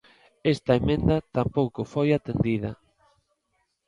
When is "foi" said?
1.93-2.07